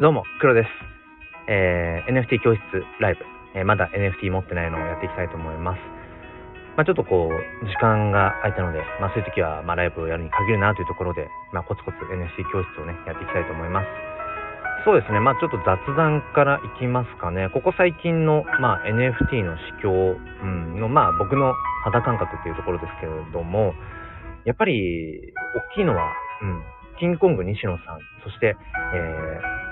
[0.00, 0.68] どうも、黒です。
[1.46, 2.60] えー NFT 教室
[2.98, 3.22] ライブ、
[3.54, 5.78] えーまだ NFT 持ってないのをやっていきたいと思います。
[6.74, 13.86] まあ、ちょっとこう、時間が空いたので、まあ、そういう時は、まあ、ライブをやるに限るなというところで、まあ、コツコツ NFT 教室をね、やっていきたいと思います。
[14.84, 17.46] そうですね、まあ、ちょっと雑談からいきますかね。
[17.54, 21.54] ここ最近の、まあ、NFT の市況、うん、の、まあ、僕の
[21.84, 23.74] 肌感覚っていうところですけれども、
[24.42, 25.30] やっぱり、
[25.70, 26.10] 大きいのは、
[26.42, 26.62] うん、
[26.98, 28.56] キングコング西野さん、そして、
[28.92, 29.63] えー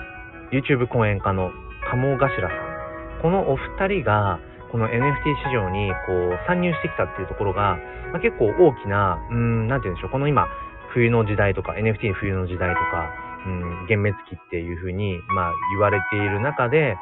[0.53, 1.51] YouTube 講演家の
[1.91, 4.39] 鴨頭さん、このお二人が、
[4.71, 5.01] この NFT
[5.49, 7.77] 市場にこう参入してきたっていうところが、
[8.13, 10.47] まあ、結構大きな、うん、なんて言うんでしょう、この今、
[10.93, 13.09] 冬の時代とか、NFT 冬の時代とか、
[13.47, 16.97] うん、幻滅期っていうふうに、まあ、言われている中で、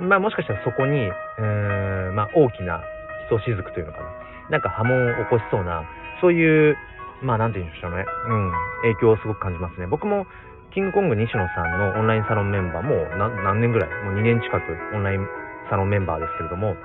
[0.00, 2.80] まあ、もしかしたらそこに、うーん、まあ、大きな
[3.28, 4.04] ひとしずくというのかな、
[4.50, 5.84] なんか波紋を起こしそうな、
[6.20, 6.76] そういう、
[7.22, 8.52] まあ、なんて言うんでしょうね、うん、
[8.82, 9.86] 影響をすごく感じますね。
[9.86, 10.26] 僕も、
[10.74, 14.62] キングコング西野さんのオンラインサロンメンバー、も何年ぐらい、もう2年近く
[14.94, 15.26] オンライン
[15.70, 16.76] サロンメンバーですけれども、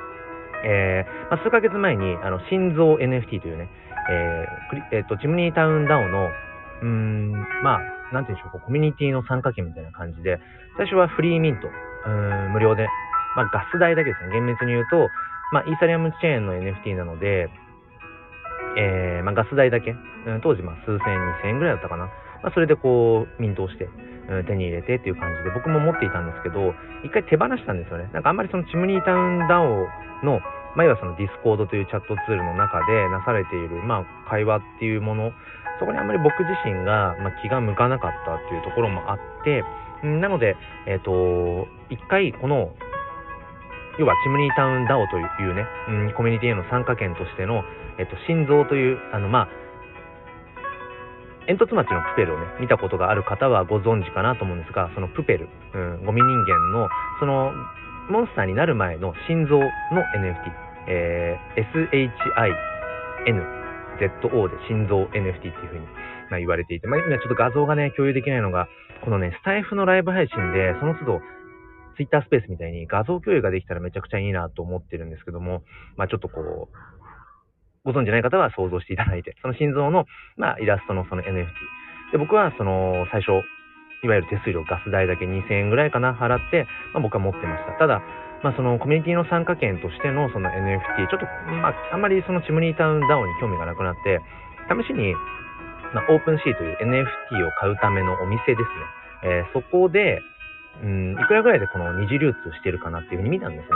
[0.63, 3.69] えーまあ、数ヶ月前に、あの、心臓 NFT というね、
[4.09, 6.29] えークリえーと、チムニータウンダオの、
[6.81, 7.31] うーん、
[7.63, 10.39] まあ、なんて言うんでしょう、コミュニティの参加券みたいな感じで、
[10.77, 12.87] 最初はフリーミント、うん、無料で、
[13.35, 15.09] まあ、ガス代だけですね、厳密に言うと、
[15.51, 17.49] まあ、イーサリアムチェーンの NFT なので、
[18.77, 22.09] えーまあ、ガス代だけ、うん当時、まあ、数千、二千円ぐらいだったかな。
[22.43, 24.11] まあ、それでこう、ミントをして、うん
[24.47, 28.09] 手に入れてっていう感じで、僕も持っていたんですけど、一回手放したんですよね。
[28.13, 29.87] なんかあんまりそのチムニータウン DAO
[30.23, 30.39] の、
[30.75, 35.31] まあ、いわその Discord というチャットツールの中でなされている、まあ、会話っていうもの、
[35.79, 39.65] そこにあんまり僕自身が、ま、気が向かなかったっていうところもあって、
[40.03, 40.55] なので、
[40.87, 42.73] えっ、と、一回この、
[43.99, 47.63] 要はチムニータウンダオというね、うん、コミュニティへの参加権としての、
[47.99, 49.47] えっ、と、心臓という、あの、まあ、
[51.51, 56.87] 煙突町のプペルをね、見たことがある方はご存知かなと思うんですが、そのプペル、うん、ゴミ人間の、
[57.19, 57.51] その、
[58.09, 59.67] モンスターになる前の心臓の
[60.15, 60.37] NFT、
[60.87, 61.61] えー
[63.27, 65.85] SHINZO で心臓 NFT っていうふうに、
[66.31, 68.67] まあ、言われていて、まあ、今ちょっと画像がね、共有できないのが、
[69.03, 71.21] このね、スタイフのライブ配信で、その都度、
[71.97, 75.63] ツイッタースペースみたいに画像共有ができたらめちゃくちゃいいなと思ってるんですけども、
[75.97, 76.75] まあちょっとこう、
[77.83, 80.05] ご存知ない方は想像していただいて、その心臓の、
[80.37, 81.47] まあ、イラストのその NFT。
[82.11, 83.41] で、僕はその、最初、
[84.03, 87.73] いわゆる手数料、ガス代だけ2000円ぐらいかな、払って、まあ僕は持ってました。
[87.73, 88.01] ただ、
[88.43, 91.25] まあそのコミュニティの参加券としてのその NFT、ちょっと、
[91.61, 94.21] まああんまりそのチムニータウン DAO に興味がなくなって、
[94.69, 95.13] 試しに、
[95.93, 98.65] まあ、 OpenSea という NFT を買うためのお店ですね。
[99.23, 100.21] えーそこで、
[100.81, 103.69] うん、いくらぐらいでこの二次流通してるかなっていうふうに見たんですね。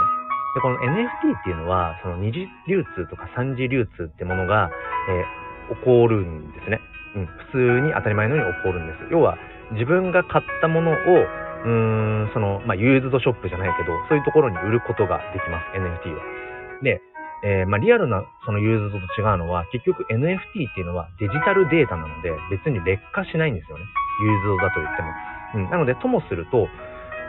[0.56, 4.70] で、この NFT っていうのは、その二次流通とか三次流通ってものが、
[5.08, 6.80] えー起こるんですね。
[7.16, 8.98] うん、普通に当たり前のように起こるんです。
[9.10, 9.38] 要は、
[9.72, 16.22] 自分が買ったものを、うーん、その、まあ、ユーズドショップじゃないけど、そういうところに売ることができます、NFT は。
[16.82, 17.00] で、
[17.44, 23.84] えーまあ、リアルなそのユーズドと違うのは、結局 NFT っていうのはデジタルデータなので、別に劣化しないんですよね。
[24.22, 25.08] ユーズドだと言っても。
[25.54, 26.68] うん、なので、ともすると、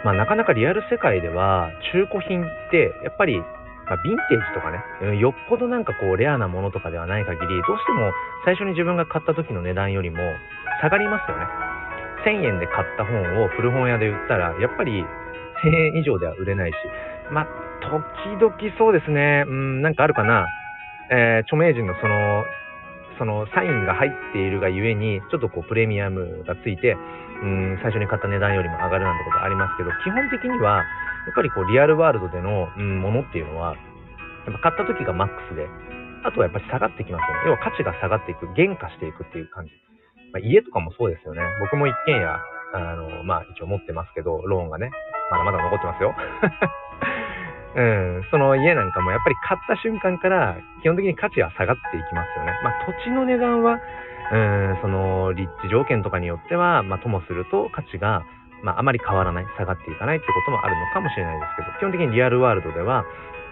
[0.04, 8.12] まあ、なかなかリアル世界では、中古品って、やっぱり、まあ、ヴィンテージとかね、よっぽどなんかこう、レアなものとかではない限り、どうしても
[8.46, 10.18] 最初に自分が買った時の値段よりも
[10.82, 11.46] 下がりますよね。
[12.26, 15.06] 1000円で買った本を古本屋で売ったら、やっぱり
[15.64, 16.76] 1000円以上では売れないし、
[17.32, 17.48] まあ、
[17.82, 20.48] 時々そうですね、うん、なんかあるかな、
[21.10, 22.44] えー著名人のその、
[23.18, 26.98] そのサインが入っているがゆえに、ちょっとこうプレミアムがついて、
[27.42, 30.84] うん、最初に買った値段よりも上がるなんてことありますけど、基本的には、
[31.26, 33.76] やっぱりこうリアルワールドでの、うん、ものっていうのは、
[34.46, 35.68] やっぱ買った時がマックスで、
[36.24, 37.46] あとはやっぱり下がってきますよね。
[37.46, 39.72] 要は価値が下がっていく、減価していくっていう感じ。
[40.34, 41.42] まあ、家とかもそうですよね。
[41.60, 42.40] 僕も一軒家、
[42.74, 44.92] あの、まあ一応持ってますけど、ローンがね、
[45.32, 46.16] まだまだ残ってますよ。
[47.76, 52.60] うん、その家なんかもやっぱり買った瞬間から基本的に価値は下がっていきますよね。
[52.64, 53.80] まあ土地の値段は、
[54.32, 58.24] うん、その立地条件とかによっては、まあともすると価値が、
[58.64, 63.06] まああまり変わらない、下がっていかないってこともあるのかもしれないですけど、基本的にリアルワールドでは、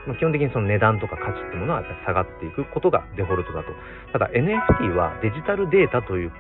[0.08, 3.72] まあ、基本的にその値段とか価値ってものは下がっていくことがデフォルトだと。
[4.14, 6.32] ただ NFT はデジタルデータという、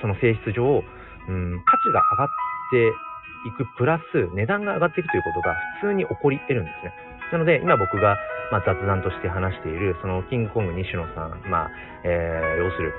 [0.00, 0.84] その性質上、
[1.28, 2.28] うん、価値が上がっ
[2.70, 2.92] て
[3.48, 6.92] いくプラス値段が上がっていくということが普通に起こり得るんですね。
[7.32, 8.16] なので今僕が、
[8.52, 11.70] まあ、雑談として話しているそのキングコング西野さん、まあ
[12.04, 12.94] えー要する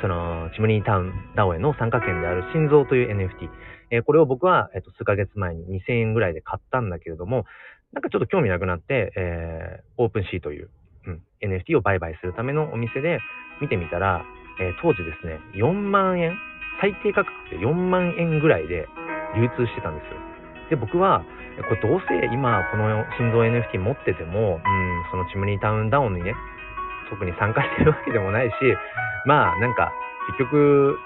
[0.00, 3.48] そのチムニータウンダオへの参加券である心臓という NFT、
[3.90, 7.44] えーこれを僕は、えっと数ヶ月前に2000円ぐらいで買ったんだけれども
[7.92, 10.70] なんかちょっと興味なくなって、えーオープンシーという、
[11.06, 13.18] うん、NFT を売買するためのお店で
[13.60, 14.24] 見てみたら、
[14.60, 16.36] えー当時ですね4万円
[16.80, 18.88] 最低価格で4万円ぐらいで
[19.36, 20.20] 流通してたんですよ。
[20.70, 21.24] で、僕は、
[21.68, 26.34] これどうせ今この心臓 NFT 持ってても、うん、そのチムニータウンダウンにね、
[27.10, 28.52] 特に参加してるわけでもないし、
[29.26, 29.92] まあなんか
[30.28, 30.98] 結局、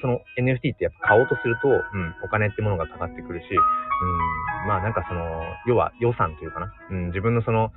[0.00, 5.24] その NFT ってやっぱ買おうとすると、うん、お金ってものがかかってくるし、うん、まあなんかその、
[5.66, 7.72] 要は予算というかな、うん、自分のその、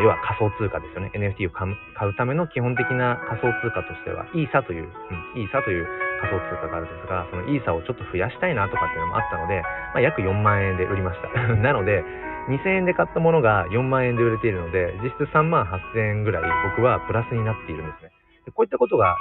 [0.00, 1.12] 要は仮想通貨ですよね。
[1.12, 5.84] NFT を買うための基本的な仮想通貨としては、イーサという、うん、イーサという
[6.24, 9.60] 仮想通貨があるんですが、そのイーサをちょっと増やしたいなとかっていうのもあったので、
[9.92, 11.28] まあ、約4万円で売りました。
[11.60, 12.04] なので、
[12.48, 16.42] 2000円で買ったものが4万円で売れているので、実質3万8000円ぐらい
[16.76, 18.10] 僕はプラスになっているんですね。
[18.44, 19.16] でこういったことが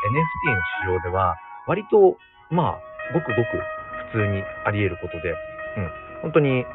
[0.48, 1.36] NFT の市場では、
[1.68, 2.18] 割と、
[2.50, 3.58] まあ、ごくごく
[4.14, 5.90] 普通にあり得ることで、うん、
[6.22, 6.66] 本当に、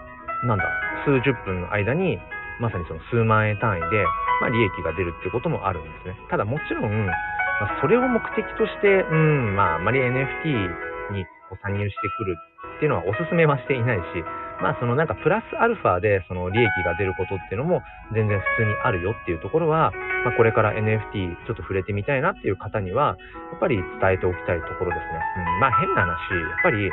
[0.44, 0.64] なんだ、
[1.04, 2.18] 数十分の間に
[2.60, 4.04] まさにその数万円単位で、
[4.40, 6.16] まあ、利益が出るっていうこともあるんですね。
[6.30, 11.24] ただもちろん、まあ、それを目的として、うん、まあ、あまり NFT に
[11.62, 12.36] 参入してくる
[12.76, 14.24] っていうのはお勧めはしていないし、
[14.62, 17.82] まあそのなんかプラスアルファでその利益が出ることっていうのも
[18.14, 19.92] 全然普通にあるよっていうところは、
[20.24, 23.16] まあこれから NFT ちょっと触れてみたいなっていう方には、
[23.52, 25.44] やっぱり伝えておきたいところですね。
[25.44, 26.90] うん、まあ変な話、やっぱり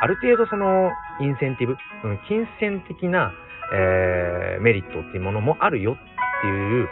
[0.00, 0.90] ある程度その
[1.20, 3.32] インセンティブ、その金銭的な
[3.72, 6.88] えー、メリットっていうものもあるよっていう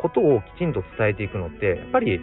[0.00, 2.20] ことをきちんと伝えていくのって、やっぱり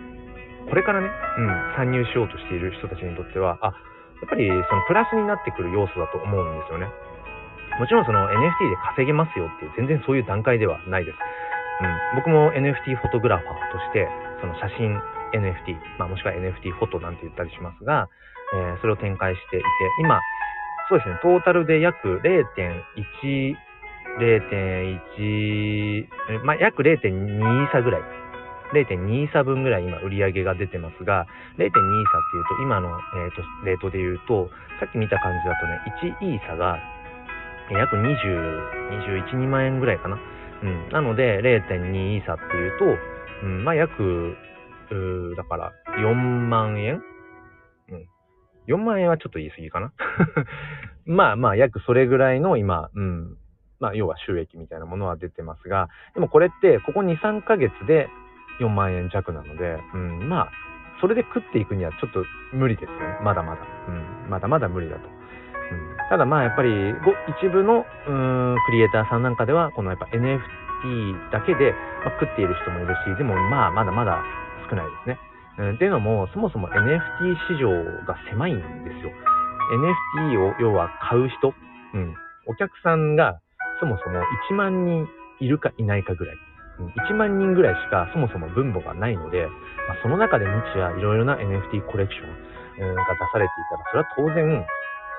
[0.70, 3.72] これからね、うん、参入しようとしている人たちにとっては、あ、や
[4.26, 6.88] っぱりそのプラスになってくる要素だと思うんですよね。
[7.82, 11.18] もちろんその NFT で稼げますよっていう全然そういう段階ではないです。
[11.18, 11.22] う
[12.14, 14.06] ん、僕も NFT フォトグラファーとして、
[14.38, 15.02] その写真
[15.34, 18.08] NFT、まあ、もしくは NFT フォトなんて言ったりしますが、
[18.54, 19.66] えー、それを展開していて、
[19.98, 20.22] 今、
[20.94, 23.58] そうですね、トータルで約0.1
[24.22, 28.02] 0.1、まあ、約0.2差ぐらい。
[28.74, 31.26] 0.2差分ぐらい今売り上げが出てますが、
[31.58, 31.76] 0.2差っていう
[32.58, 35.82] と今の、えーと、レートで言うと、さっき見た感じだとね、
[36.22, 36.80] 1イーサが
[37.78, 38.06] 約20、
[39.34, 40.18] 21、2万円ぐらいかな。
[40.64, 40.90] うん。
[40.90, 42.86] なので、0.2イーサっていうと、
[43.44, 44.36] うん、まあ、約、
[44.92, 47.02] うだから、4万円？
[47.90, 48.08] うん。
[48.68, 49.94] 4万円はちょっと言い過ぎかな
[51.06, 53.38] まあまあ、約それぐらいの今、うん、
[53.80, 58.10] まあ、要は収益みたいなものは出てますが、でもこれって、ここ2、3ヶ月で
[58.60, 60.52] 4万円弱なので、うん、まあ、
[61.00, 63.18] それで食っていくにはちょっと無理ですよね。
[63.24, 63.62] まだまだ。
[63.88, 63.92] う
[64.28, 65.21] ん、まだまだ無理だと。
[66.12, 66.70] ただまあ、やっぱり、
[67.40, 71.72] 一部の、うん、クリエイターさんなんかでは、このやっぱ NFT だけで、
[72.04, 74.20] まあ、食っている人もいるし、でもまあ、まだまだ
[74.70, 75.20] 少ないですね。
[75.58, 77.72] うん、っていうのも、そもそも NFT 市場
[78.04, 79.12] が狭いんですよ。
[80.20, 81.56] NFT を要は買う人、
[81.94, 82.14] うん、
[82.46, 83.40] お客さんが
[83.80, 84.20] そもそも
[84.52, 85.08] 1万人
[85.40, 86.36] いるかいないかぐらい。
[87.08, 89.48] 1万人ぐらいしかそもそも分母がないので、
[89.88, 94.66] まあ、その中で日夜いろいろな NFT コレクションが出されていたら、それは当然、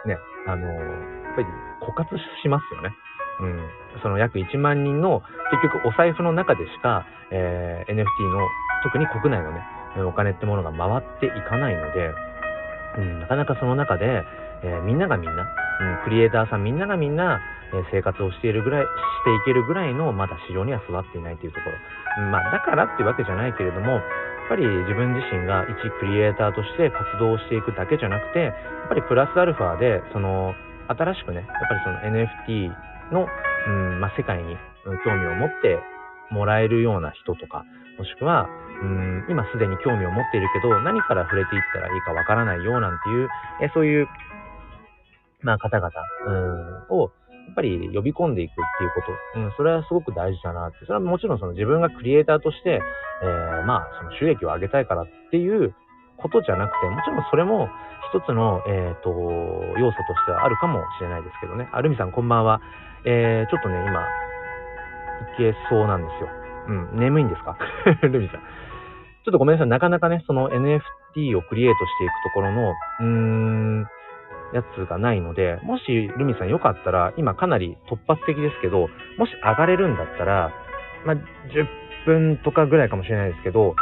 [0.07, 1.47] ね、あの、やっぱり
[1.81, 2.95] 枯渇しますよね。
[3.41, 4.01] うん。
[4.03, 8.47] その約1万人の、結局お財布の中でしか、えー、NFT の、
[8.83, 9.63] 特に国内のね、
[10.07, 12.11] お金ってものが回っていかないので、
[12.99, 14.25] うん、なかなかその中で、
[14.65, 17.41] えー、みんながみんな、うん、クリエイターさんみんながみんな、
[17.73, 18.89] え生活をしているぐらい、し
[19.25, 22.25] ていけるぐらいのまだ市場には座っていないというところ。
[22.25, 24.01] うん、まあだからっていうわけじゃないけれども、
[24.53, 30.53] ぱり自分自身が一クリエイターとして活動していくだけじゃなくて、やっぱりプラスアルファで、その、
[30.93, 32.69] 新しくね、やっぱりその NFT
[33.17, 34.57] の、うんまあ、世界に
[35.05, 35.81] 興味を持って
[36.31, 37.65] もらえるような人とか、
[37.97, 38.49] もしくは、
[38.83, 43.29] うん、今すでに興味を持っているけど、何から触れていったらいいかわからないよなんていう、
[43.63, 44.09] えそういう
[45.43, 45.91] まあ、方々、
[46.27, 47.11] うん、を、
[47.47, 49.03] やっぱり呼び込んでいくっていうこ
[49.35, 52.81] と、うん、それはすごく大事だなって、それはもちろんその自分がクリエイターとして、
[53.23, 55.75] えー、まあ、その収益を上げたいからっていう
[56.17, 57.69] ことじゃなくて、もちろんそれも
[58.13, 59.11] 一つの、えっ、ー、と、
[59.79, 61.69] 要素としてはあるかもしれないですけどね。
[61.73, 62.61] あ、ルミさんこんばんは。
[63.05, 64.05] えー、ちょっとね、今、い
[65.39, 66.29] けそうなんですよ。
[66.69, 67.57] うん、眠いんですか？
[68.07, 68.41] ルミさん。
[69.25, 69.69] ちょっとごめんなさい。
[69.69, 73.87] なかなかね、その NFT をクリエイトしていくところの、うーん、
[74.55, 75.85] やつがないので、もし
[76.19, 80.53] ルミさんよかったら、今かなり突発的ですけど、もし上がれるんだったら、
[81.07, 81.23] まあ、10
[82.07, 83.75] 分とかぐらいかもしれないですけど、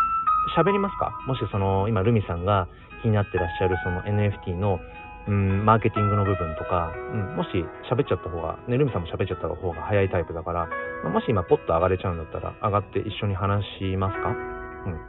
[0.57, 1.13] 喋りますか？
[1.27, 2.69] もしその、今ルミさんが
[3.03, 4.81] 気になってらっしゃるその NFT の、
[5.29, 7.49] うん、マーケティングの部分とか、うん、もし
[7.93, 10.69] 喋っちゃった方が、ね、ルミさんも喋っちゃった方が早いタイプだから、
[11.05, 14.31] まあ、もし今ポッと上がれちゃうんだったら、上がって一緒に話しますか？
[14.31, 15.01] うん。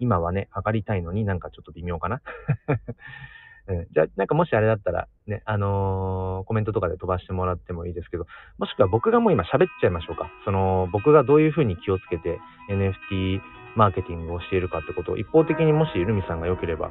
[0.00, 2.20] 今はね、上がりたいのになんかちょっと微妙かな？
[3.68, 10.30] うん、じゃあ、なんかもしあれだったら、ね、あのー、コメントとかで飛ばしてもらってもいいですけど、もしくは僕がもう今喋っちゃいましょうか。
[10.46, 13.40] その、僕がどういうふうに気をつけて NFT
[13.76, 16.90] マーケティングをしているかってことを一方的にもしルミさんが良ければ、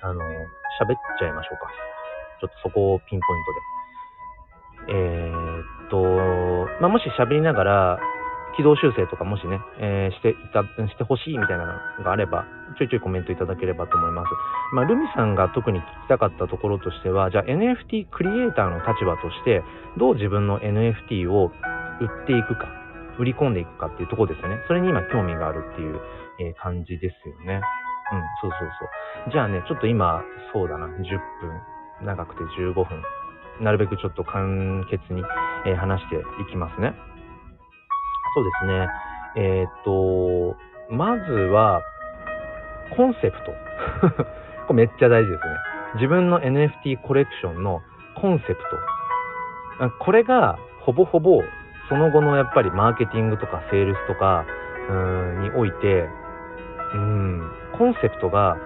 [0.00, 1.68] あのー、喋っちゃいましょうか。
[2.40, 3.74] ちょっとそこをピンポイントで。
[4.88, 7.98] えー、っと、まあ、もし喋りながら、
[8.56, 11.66] 軌道修正とかもしね、えー、していた、してほしいみたいな
[11.98, 12.46] のがあれば、
[12.78, 14.28] ちょいちょいコメントいただければと思います。
[14.74, 19.62] まあ、ルミさんが特に聞きたかったところとしては、じゃあ NFT クリエイターの立場として、
[19.98, 21.50] どう自分の NFT を
[22.00, 22.68] 売っていくか、
[23.18, 24.58] 売り込んでいくかっていうところですよね。
[24.66, 26.00] それに今興味があるっていう、
[26.40, 27.60] えー、感じですよね。
[28.12, 28.70] うん、そうそう
[29.24, 29.32] そう。
[29.32, 32.86] じゃあね、ちょっと今、そうだな、10分、長くて15分、
[33.60, 35.22] なるべくちょっと簡潔に、
[35.66, 36.94] えー、話していきますね。
[38.34, 38.88] そうですね。
[39.36, 40.56] えー、っと、
[40.90, 41.82] まずは、
[42.96, 43.36] コンセプ
[44.10, 44.24] ト。
[44.66, 45.54] これめっちゃ大事ですね。
[45.94, 47.82] 自分の NFT コレクションの
[48.16, 48.56] コンセプ
[49.78, 49.90] ト。
[49.98, 51.42] これが、ほぼほぼ、
[51.88, 54.44] その後のやっぱりマーケティングとかセールスとか、
[54.88, 56.08] うんにおいて、
[56.94, 58.56] うん、コンセプトが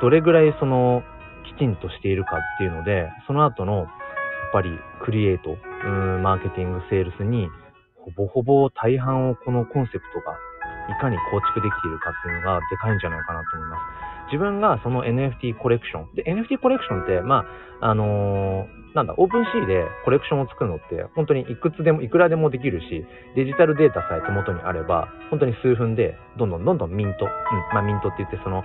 [0.00, 1.02] どれぐらいその、
[1.44, 3.88] きちんとしているかっていうので、その後の、やっ
[4.52, 7.48] ぱりクリエイト、うん、マーケティング、セールスに
[8.04, 10.36] ほぼほぼ大半をこのコンセプトが
[10.90, 14.12] いかに構築できているかっていうのがでかいんじゃないかなと思います。
[14.32, 16.14] 自分がその NFT コレクション。
[16.14, 17.44] で、NFT コレクションって、ま
[17.80, 23.04] あ、あのー、なんだ、オープンシーでコレクションを作るのって、本当にいくつでも、いくらでもできるし、
[23.36, 27.30] デジタルデータさえ手元にあれば、本当に数分で、どんどんどんどんミント、うん、
[27.74, 28.64] まあミントって言って、その、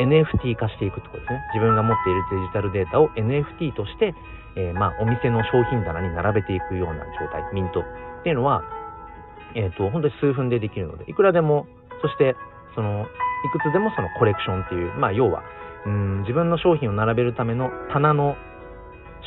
[0.00, 1.40] NFT 化していくってことですね。
[1.54, 4.14] 自分が持っているデジタルデータを NFT として、
[4.56, 7.84] えー、まあ、お店の商品棚に並べていくような状態、ミントっ
[8.22, 8.62] ていうのは、
[9.54, 11.66] えっ、ー、と、本当に数分でできるので、いくらでも、
[12.00, 12.36] そして、
[12.74, 13.04] その、い
[13.50, 15.42] くつでもそのコレクションっていう、まあ、要は、
[15.84, 18.36] うん、自分の商品を並べるための棚の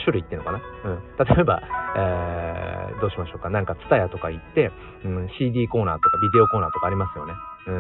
[0.04, 0.62] 種類っていうのかな。
[0.86, 1.02] うん。
[1.18, 1.62] 例えば、
[1.96, 3.50] えー、どうしましょうか。
[3.50, 4.72] なんか、ツタヤとか行って、
[5.06, 7.34] うん、CD コーナーとかビデオコーナーとかありますよね。
[7.68, 7.72] う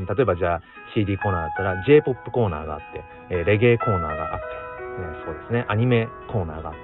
[0.00, 0.06] ん。
[0.06, 0.62] 例えばじゃあ、
[0.94, 4.46] CD コーナーだったら、J-POP コーナーがあって、えー、レゲエコーナーがあって、
[5.00, 6.80] えー、そうですね、アニメコーナーがあって、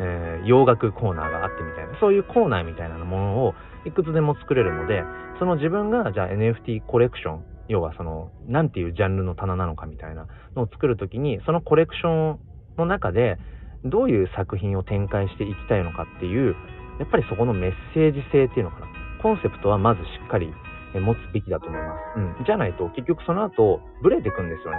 [0.00, 3.54] えー、洋楽コーナーがあってみたいな、そういうコーナーみたいなものを
[3.84, 5.04] いくつでも作れるので、
[5.38, 12.40] その自分がじゃあ NFT コレクション、要はその、なんていうジャンルの棚なのかみたいなのを作るときに、そのコレクション
[12.78, 13.38] の中で、
[13.84, 16.54] どういう作品を展開していきたいのかっていう、
[16.98, 18.86] やっぱりそこのメッセージ性っていうのかな。
[19.22, 20.52] コンセプトはまずしっかり
[20.94, 22.18] 持つべきだと思います。
[22.18, 22.44] うん。
[22.44, 24.78] じゃないと結局その後、ブレてくんですよね。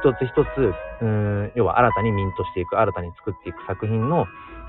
[0.00, 4.26] 一つ一つ、うん、要は新たにミントしていく、新たに作っていく作品の、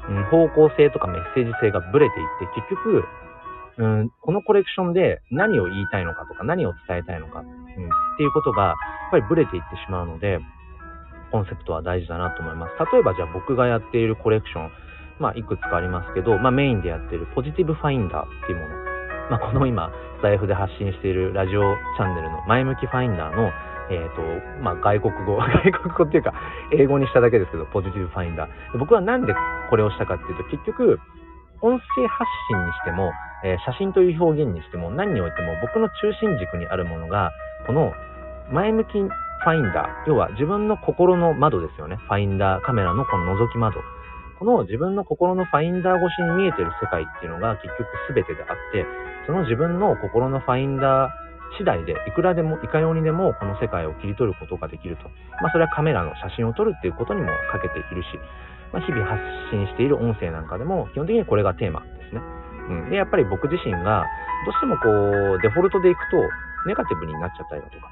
[0.10, 3.06] うん、方向性とかメッセージ性がブレていって、結局、
[3.78, 7.48] うん、このコレクションで何を言いたいのかとか何を伝えたいのか、うん、っ
[8.18, 8.76] ていうことがやっ
[9.12, 10.40] ぱりブレていってしまうので、
[11.32, 12.74] コンセプトは大事だなと思います。
[12.94, 14.72] 例えばじゃあ僕がやっているコレクション、
[15.20, 18.76] まあいくつかありますけど、まあメインでやっている Positive Finder っていうもの。
[19.32, 21.62] まあこの今、スタイフで発信しているラジオ
[21.98, 23.52] チャンネルの前向きファインダーの
[23.92, 24.24] えっ、ー、と、
[24.64, 26.34] まあ、外国語、 外国語っていうか、
[26.72, 28.78] 英語にしただけですけど、 Positive Finder。
[28.78, 29.36] 僕はなんで
[29.70, 31.00] これをしたかっていうと、結局、
[31.62, 33.12] 音声発信にしても、
[33.44, 37.32] えー、写真という表現にしても、何においても僕の中心軸にあるものが、
[37.68, 37.94] この
[38.52, 38.98] 前向き
[39.44, 41.98] ファインダー、要は自分の心の窓ですよね。
[41.98, 43.82] ファインダー、カメラのこの覗き窓。
[44.38, 48.86] この自分の心のファインダー越しに見えてる世界っていうのが結局全てであって、
[49.26, 51.22] その自分の心のファインダー
[51.58, 55.10] 次第で、いくらでも、いかようにでもこの世界を切り取ることができると。
[55.42, 58.08] まあそれはカメラの写真を撮るっていうことにもかけているし、
[58.72, 59.20] まあ、日々発
[59.52, 62.22] 信している音声なんかでも、基本的にこれがテーマですね。
[62.70, 62.90] うん。
[62.90, 64.06] で、やっぱり僕自身が、
[64.46, 66.18] どうしてもこう、デフォルトでいくと、
[66.68, 67.90] ネガティブになっちゃったりだとか、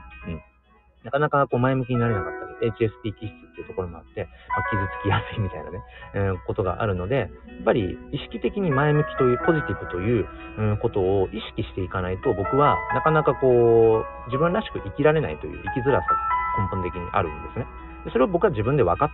[1.04, 5.80] なかなかこう前向きになれなかったり、HSP 気質っていうところもあって、まあ、傷つきやすいみたいなね、
[6.14, 7.30] えー、ことがあるので、やっ
[7.64, 10.28] ぱり意識的に前向きという、ポジティブという、
[10.58, 17.66] うん、ことを意識していかないと、僕はなかなかこう、自分らしく生きられないという生きづらさが根本的にあるんですね。
[18.12, 19.10] それを僕は自分で分かっ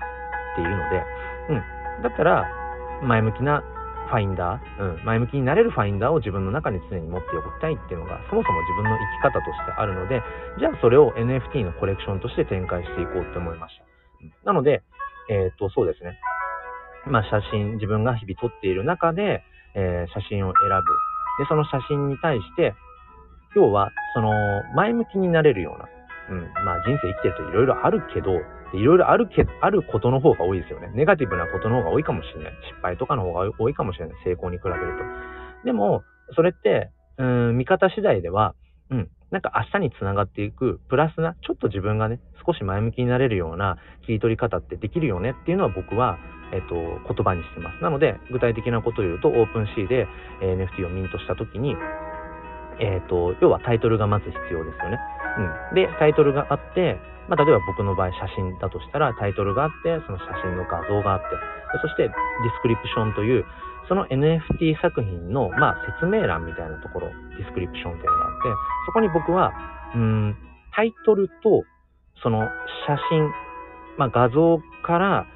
[0.55, 1.03] ているので、
[1.49, 2.03] うん。
[2.03, 2.45] だったら、
[3.03, 3.61] 前向きな
[4.05, 10.21] ファインダー、うん、前向きになれるファインダーを自分の中に常に持っておきたいっていうのが、そもそも自分の生き方としてあるので、
[10.59, 13.85] じゃあそれを NFT のコレクションとして展開していこうって思いました。
[14.45, 14.83] なので、
[15.29, 16.19] えっ、と、そうですね。
[17.07, 19.43] まあ、写真、自分が日々撮っている中で、
[19.75, 21.43] えー、写真を選ぶ。
[21.43, 22.73] で、その写真に対して、
[23.55, 24.31] 要は、その、
[24.75, 25.87] 前向きになれるような、
[26.29, 28.41] うん、まあ人生生きてるといろいろあるけど、
[28.73, 30.91] いろいろあるけ、あることの方が多いですよね。
[30.93, 32.53] ネガティブなことの方が多いかもしれない。
[32.69, 34.17] 失敗とかの方が多いかもしれない。
[34.23, 34.77] 成功に比べる
[35.61, 35.65] と。
[35.65, 36.03] でも、
[36.35, 38.55] それって、うん、見方次第では、
[38.89, 46.17] うん、なんか明日につながっていく、プラスな、ちょっと自分がね、少し前向きになれるような切り取り方ってできるよねっていうのは僕は、
[46.53, 47.81] えっと、言葉にしてます。
[47.81, 50.07] なので、具体的なことを言うと、オープンシーで
[50.41, 51.75] NFT をミントした時に、
[52.79, 54.99] えっと、要はタイトルがまず必要ですよね。
[55.71, 55.75] うん。
[55.75, 61.25] で、タイトルがあって、まあ、例えば僕の場合写真だとしたらタイトルがあって、その写真の画像があって、
[61.81, 63.45] そして description という、
[63.87, 68.49] その NFT 作品の、まあ、説明欄みたいなところ、 description っていうのがあって、
[68.87, 69.53] そこに僕は、
[69.95, 70.37] うん、
[70.75, 71.63] タイトルと、
[72.21, 72.41] その
[72.87, 73.29] 写真、
[73.97, 75.27] まあ、画像から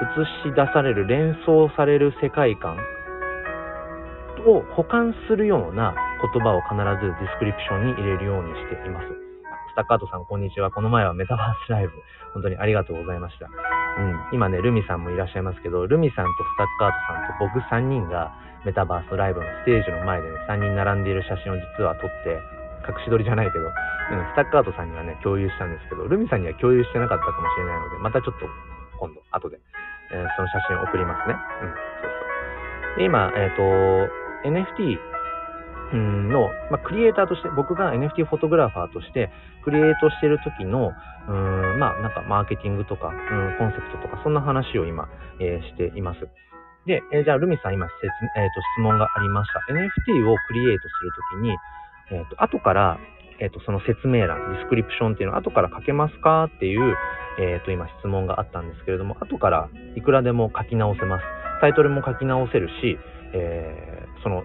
[0.00, 2.76] 映し出される、連想される世界観
[4.46, 9.08] を補完するような言葉を必ず description に入れるようにしています。
[9.72, 10.70] スタッカートさん、こんにちは。
[10.70, 11.92] この前はメタバースライブ、
[12.32, 13.50] 本当にありがとうございました。
[13.50, 18.34] うん、今ね、ルミさんもいらっしゃいますけど、ルミさんとスタッカートさんと僕3人が
[18.64, 22.38] メタバースライブのステージの前でね、3人並んでいる写真を実は撮って、
[22.86, 23.72] 隠し撮りじゃないけど、うん、
[24.30, 28.46] スタッカートさんにはね、共有したんですけど、ルミさんには共有してなかったかもしれないので、またちょっと
[28.98, 29.58] 今度、後で、
[30.12, 31.34] えー、その写真を送りますね。
[31.34, 32.12] うん、そう
[32.92, 32.98] そう。
[32.98, 34.98] で、今、えっ、ー、と、NFT
[35.96, 39.30] の、まあ、クリエイターとして、僕が NFT フォトグラファーとして
[39.64, 40.92] クリエイトしてる時の、
[41.28, 45.08] うん、まあ、なんかマーケティングとか、うん、コンセプトとか、そんな話を今、
[45.40, 46.20] えー、しています。
[46.86, 49.60] で、えー、じゃあ、ルミさん今説、えーと、質問がありました。
[49.72, 51.56] NFT をクリエイトするときに、
[52.12, 52.98] えっ、と、後から、
[53.40, 56.94] えっ、と、その説明欄、 description っていうのを後から書けますかっていう、
[57.40, 61.24] えっ、と、今質問があったんですけれども、後からいくらでも書き直せます。
[61.60, 62.98] タイトルも書き直せるし、
[63.32, 64.42] えー、その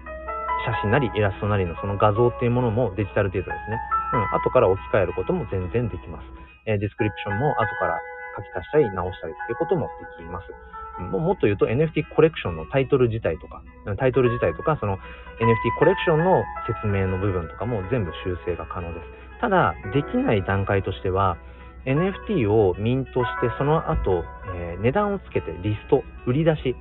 [0.68, 3.80] 写真なりイラストなりのその画像っていうものもデジタルデータですね。
[4.12, 6.28] うん、後から置き換えることも全然できます。
[6.66, 7.98] えー、 description も後から
[8.36, 10.52] 書き足したり直したりっていうこともできます。
[11.00, 13.62] ももっと言うと NFT コレクションのタイトル自体とか、
[13.96, 14.98] タイトル自体とか、その
[15.40, 19.40] NFT コレクションの説明の部分とかも全部修正が可能です。
[19.40, 21.38] ただ、できない段階としては、
[21.86, 24.22] NFT をミントして、その後、
[24.54, 26.76] えー、値段をつけてリスト、売り出し、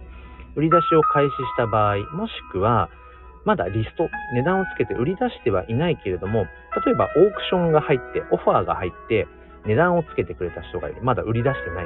[0.59, 2.89] 売り出しを開始した場合、もしくは、
[3.45, 6.47] まだリスト、値段をつけて売り出してはいないけれども、
[6.85, 9.25] 例えばオークションが入って、オファーが入って、
[9.65, 11.01] 値段をつけてくれた人がいる。
[11.01, 11.85] まだ売り出してない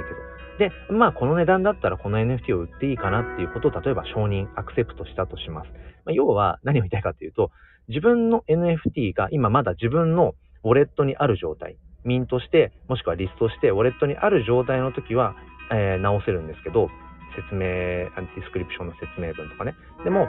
[0.57, 0.69] けど。
[0.69, 5.67] で、まあこの値段だったらこの NFT を売っていいかなっていうことを例えば承認、アクセプトしたとします。
[6.05, 7.51] まあ、要は何を言いたいかというと、
[7.89, 15.35] 自分の NFT が今まだ自分のウォレットにある状態、ミントして、もしくはリストして、ウォレットにある状態の時は、
[15.71, 16.89] えー、直せるんですけど、
[17.35, 19.75] 説明、ディスクリプションの説明文とかね。
[20.03, 20.27] でも、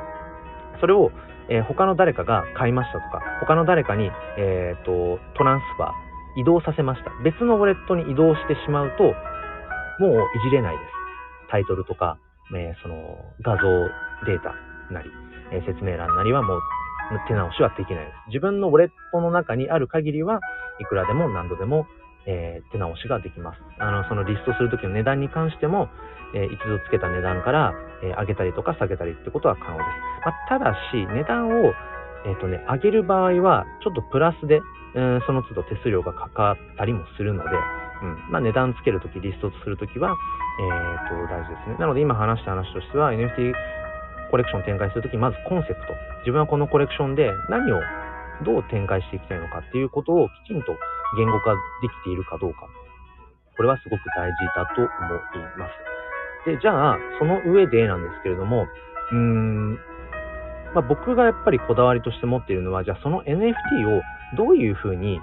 [0.81, 1.11] それを、
[1.49, 7.11] えー、他の誰かが買いましたとか、他の誰かに、えーと、トランスファー、移動させました。
[7.23, 9.05] 別のウォレットに移動してしまうと、
[10.03, 10.91] もういじれないです。
[11.51, 12.19] タイトルとか、
[12.55, 12.97] えー、その
[13.43, 13.63] 画像
[14.27, 14.55] データ
[14.93, 15.11] なり、
[15.53, 16.61] えー、説明欄なりはもう
[17.29, 18.15] 手直しはできないです。
[18.29, 20.41] 自分のウォレットの中にある限りは
[20.81, 21.87] いくらでも何度でも、
[22.27, 23.59] えー、手直しができます。
[23.79, 25.89] あの、そのリストするときの値段に関しても、
[26.35, 29.87] え一度つけた値段から、え上げたりとか下げたりってことは可能です。
[30.25, 31.73] まあ、ただし、値段を、
[32.27, 34.61] えっ、とね、上げる場合は、ちょっとプラスで、
[34.95, 37.51] うん、その都度手数料がかかったりもするので、
[38.03, 41.77] うん、まあ、値段つけるとき、リストするときは、えっ、と、大事ですね。
[41.79, 43.53] なので、今話した話としては、NFT
[44.31, 45.95] コレクション展開するとき、まずコンセプト。
[46.21, 47.81] 自分はこのコレクションで何を
[48.43, 50.75] どう展開していきたいのかっていうことをきちんと
[51.17, 52.69] 言語化できているかどうか。
[53.57, 55.69] これはすごく大事だと思いま
[56.45, 56.51] す。
[56.51, 58.67] で、じゃあ、その上でなんですけれども、
[59.13, 59.75] うーん、
[60.75, 63.55] まあ、僕がやっぱりこだわりとして持っているのは、じゃあその NFT
[63.89, 64.03] を
[64.37, 65.21] どういうふうに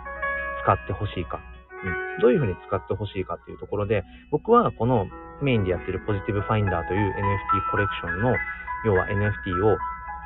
[0.63, 1.39] 使ってほしいか、
[1.83, 5.07] うん、どういうふうに使ってほしいかっていうところで、僕はこの
[5.41, 8.35] メインでやってるポジティブファインダーという NFT コレクションの、
[8.85, 9.77] 要は NFT を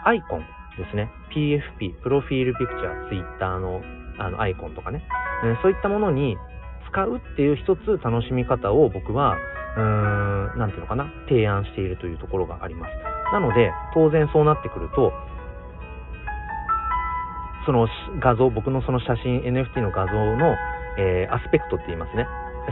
[0.06, 0.42] アイコン
[0.78, 3.82] ですね、PFP、プロフィールピクチャー、Twitter の
[4.18, 5.04] あのアイコンとかね、
[5.62, 6.38] そういったものに
[6.90, 9.36] 使うっていう一つ楽しみ方を僕は
[9.76, 12.92] うーん、なていうのかな、提案しているというところがあります。
[13.34, 15.12] なので、当然そうなってくると、
[17.66, 17.88] その
[18.20, 20.56] 画像、僕のその写真、NFT の画像の、
[20.98, 22.28] えー、アスペクトって言いますね。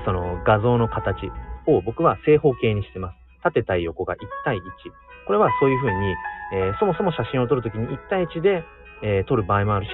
[0.05, 1.29] その画像の形
[1.67, 3.15] を僕は正方形にしてます。
[3.43, 4.61] 縦対横が1対1。
[5.27, 6.15] これはそういうふうに、
[6.53, 8.63] えー、そもそも写真を撮るときに1対1で
[9.03, 9.91] えー、撮る場合もあるし、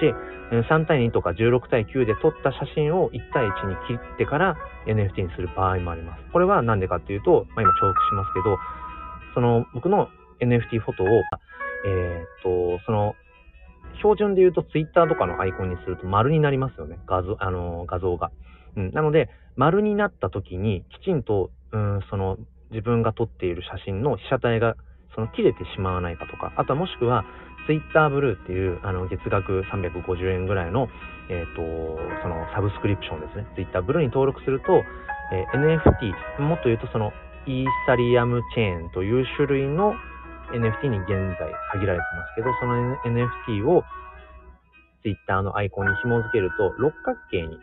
[0.50, 6.22] 3対2とか16対9で撮った写真を1対1に切ってから NFT にする場合もあります。
[6.32, 8.56] これは何でかっていうと、まあ、今重複しますけど、
[9.34, 10.08] その僕の
[10.40, 11.06] NFT フォトを、
[11.86, 13.14] えー、っと、その
[13.98, 16.98] 標準で言うと Twitter とかのアイコンにすると丸になりますよね。
[17.06, 18.30] 画像、あの画像が。
[18.76, 18.90] うん。
[18.92, 22.38] なので、丸になった時にきちんと、うん、その
[22.70, 24.76] 自分が撮っている写真の被写体が
[25.14, 27.24] その切れてしまわないかとか、あとはもしくは
[27.66, 30.88] ツイッターブルーっていうあの月額350円ぐらいの、
[31.28, 31.62] えーと、
[32.22, 33.46] そのサブスクリプションですね。
[33.54, 34.82] ツイッターブルーに登録すると、
[35.32, 35.80] えー、
[36.38, 37.12] NFT、もっと言うとその
[37.46, 39.94] イーサリアムチェーンという種類の
[40.52, 43.84] NFT に現在限られてますけど、その NFT を
[45.02, 47.58] ツイッターのアイコンに紐付けると六角形に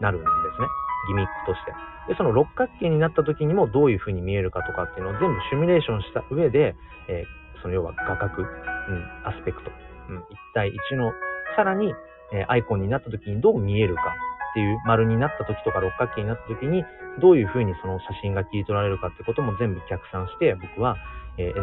[0.00, 0.68] なるんですね。
[1.08, 1.72] ギミックとして。
[2.08, 6.74] で、その六角形になった時にもどういう風に見えるかとかっていうのを全部シミュレーションした上で、
[7.08, 8.44] えー、その要は画角、
[8.90, 9.70] うん、アスペクト、
[10.10, 10.22] うん、1
[10.54, 11.12] 対1の、
[11.56, 11.94] さらに、
[12.32, 14.02] え、アイコンになった時にどう見えるか
[14.50, 16.84] っていう丸になった時とか六角形になった時に
[17.20, 20.96] どういう風にその写真が切り取られるかってことも全部逆算して僕は、
[21.38, 21.62] え、NFT に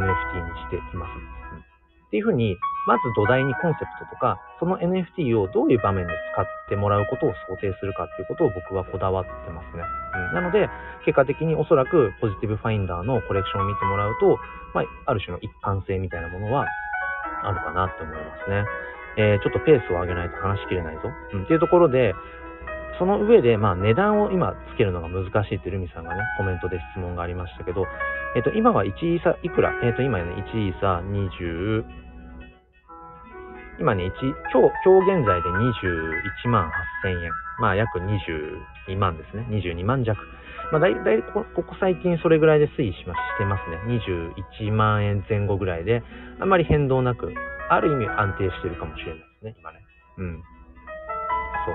[0.64, 1.12] しています。
[1.52, 1.68] うん
[2.08, 2.56] っていうふうに、
[2.88, 9.84] まず土台にコンセプトとか、その NFT をどういう場面で使ってもらうことを想定するかっていうことを僕はこだわってますね。
[10.32, 10.70] うん、なので、
[11.04, 14.40] 結果的におそらくポジティブファインダーのコレクションを見てもらうと、
[14.74, 16.66] まあ、ある種の一貫性みたいなものは
[17.44, 18.66] あるかなって思いますね。
[19.18, 21.10] えー、ちょっとペースを上げないと話しきれないぞ。
[21.34, 22.14] うん、っていうところで、
[23.00, 27.86] その上で、まあ、値段を今つけるのが難しいってルミさんがね、コメントで質問がありましたけど、
[28.36, 29.74] えっ、と、今は1イーサいくら？
[29.84, 31.86] えっ、と、今ね、1イーサ20、
[33.80, 34.10] 今ね、1、
[34.52, 36.70] 今日、今日現在で21万
[37.06, 37.32] 8000円。
[37.60, 39.46] まあ、約22万ですね。
[39.50, 40.18] 22万弱。
[40.72, 43.78] まあ、だいたいここ最近それぐらいで推移しましてますね。
[44.60, 46.04] 21万円前後ぐらいで、
[46.40, 47.34] あんまり変動なく、
[47.70, 49.80] ある意味安定してるかもしれないですね、今ね。
[50.18, 50.44] うん。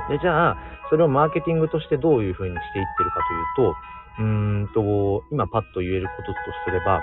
[0.08, 0.16] そう。
[0.16, 0.56] で、じゃあ、
[0.90, 3.20] それをマーケティングとしてどういうふうにしていってるか
[3.56, 3.76] というと、
[4.18, 4.24] うー
[4.64, 7.00] んと、今パッと言えることとすれば、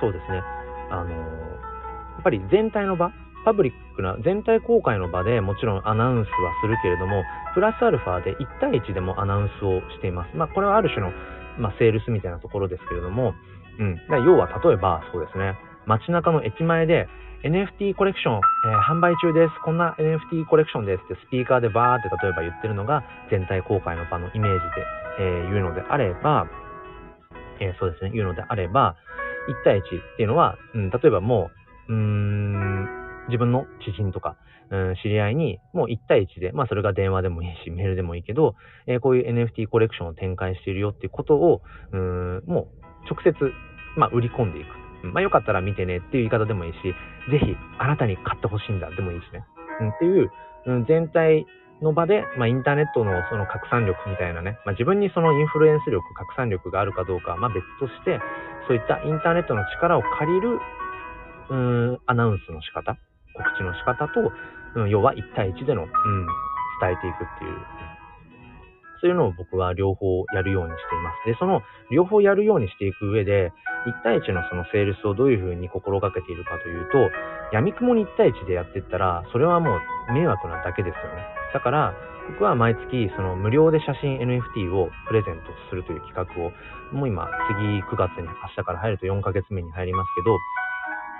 [0.00, 0.42] そうですね、
[0.90, 1.16] あの、や
[2.20, 3.12] っぱり全体の場、
[3.46, 7.22] パブリックな全体公開の場でもちろんアナウンスはするけれども、
[7.54, 10.36] プラスアルファで1対1でもアナウンスをしています。
[10.36, 11.12] まあ、これはある種の、
[11.56, 13.34] まあ、セールスみたいなところですけれども、
[13.78, 14.00] うん。
[14.26, 15.54] 要は例えば、そうですね、
[15.86, 17.06] 街中の駅前で、
[17.44, 19.54] NFT コレクション、えー、販売中です。
[19.64, 24.82] こんな NFT コレクションですってスピーカーでバーって例えば言ってるのが全体公開の場のイメージで、
[25.20, 26.48] えー、言うのであれば、
[27.60, 28.96] えー、そうですね、言うのであれば、
[29.62, 29.82] 1対1っ
[30.16, 31.50] ていうのは、うん、例えばも
[31.88, 34.36] う、うーん、自分の知人とか、
[34.70, 38.54] うん、知り合いに、もう1対1で、まあそれが電話でもいいし、メールでもいいけど、
[38.86, 41.62] えー、こういう NFT コレクションを展開しているよっていうことを、
[41.92, 42.68] うん、も
[43.06, 43.34] う直接、
[43.96, 45.06] まあ売り込んでいく。
[45.06, 46.76] まあよかったら見てねっていう言い方でもいいし、
[47.30, 49.44] ぜひあなたに買ってほしいんだでもいいしね。
[49.80, 50.30] うん、っていう、
[50.66, 51.46] うん、全体
[51.82, 58.20] の場で、まあ、インターネットのその拡散力みたいなね、まあ、自分にそのインフルエンス力、拡散力があるかどうかは、まあ、別として、
[58.66, 60.58] そういったインターネットの力を借りる、
[61.50, 62.96] うーん、アナウンスの仕方、
[63.36, 64.32] 告知の仕方と、
[64.80, 66.26] うん、要は1対1での、うん、
[66.80, 67.56] 伝えていくっていう、
[69.00, 71.28] そういうのを僕は両方やるようにしています。
[71.28, 73.52] で、その両方やるようにしていく上で、
[73.86, 77.10] 1対1のそのセールスをどういうふうに心がけているかというと、
[77.52, 81.22] 闇雲に1対1でやっていったら、それはもう迷惑なだけですよね。
[81.54, 81.94] だから、
[82.28, 86.50] 僕は毎月、その無料で写真 NFT をプレゼントするという企画を、
[86.92, 90.36] もう今、次9月に明日から入ると4ヶ月目に入りますけど、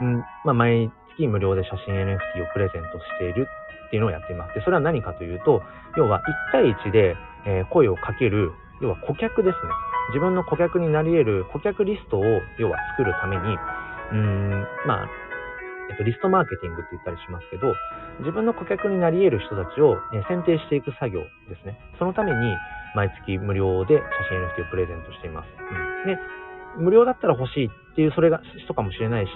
[0.01, 3.49] うん、まあ、毎月無料で写真 NFT をプレゼントしている
[3.87, 4.55] っていうのをやっています。
[4.55, 5.63] で、それは何かというと、
[5.97, 6.21] 要は
[6.53, 9.73] 1対1で、え、声をかける、要は顧客ですね。
[10.11, 12.23] 自分の顧客になり得る顧客リストを、
[12.59, 15.09] 要は作るために、うーん、まあ、
[15.91, 17.73] えっと、リストマーケティングって言ったりしますけど、
[18.21, 21.79] 自分の顧客になり得る人たちを、え選定していく作業ですね。
[21.99, 22.57] そのために、
[22.95, 25.47] 毎月無料で写真 NFT をプレゼントしています。
[25.53, 26.19] うん、で、
[26.79, 29.31] 無料だったら欲しいっていう、それが人かもしれないし、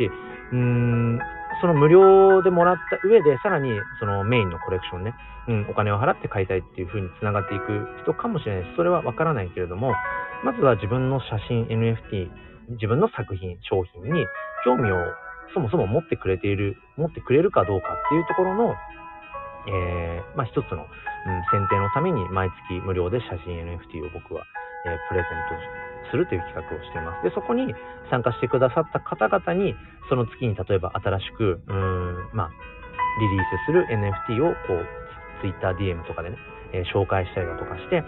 [0.53, 1.19] うーん、
[1.61, 5.15] その無料でもらった上で、さらにそのメインのコレクションね、
[5.49, 9.95] うん、お金を払って買いたいっていう風に繋がっていく人かもしれないし、それはわからないけれども、
[10.45, 12.31] まずは自分の写真 NFT、
[12.81, 14.27] 自分の作品、商品に
[14.65, 14.97] 興味を
[15.55, 18.75] そもそも持ってくれている、持ってくれるかどうかっていうところの、
[19.69, 20.89] えー、まあ一つの、うん、
[21.51, 24.45] 選定のために毎月無料で写真 NFT を僕は、
[24.87, 27.25] えー、プレゼントするという企画をしています。
[27.25, 27.75] で、そこに
[28.11, 29.75] 参加してくださった方々に、
[30.09, 32.51] その月に例えば新しく、うん、まあ、
[33.21, 34.87] リリースする NFT をこう、
[35.41, 36.37] Twitter DM とかでね、
[36.73, 38.05] えー、紹介したりだとかして、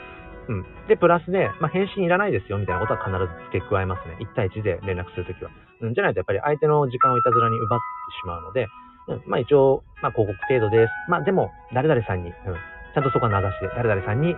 [0.49, 0.67] うん。
[0.89, 4.19] で、プラスで、まあ、返信いらないですよ、みたいなことは必ず付け加えますね。
[4.21, 5.51] 1対1で連絡するときは。
[5.81, 5.95] うん。
[5.95, 7.85] じゃないと、やっぱり相手の時間をいたずらに奪って
[8.21, 8.67] しまうので、
[9.09, 9.23] うん。
[9.27, 10.91] まあ、一応、まあ、広告程度です。
[11.09, 12.35] まあ、でも、誰々さんに、うん。
[12.35, 14.37] ちゃんとそこは流して、誰々さんに、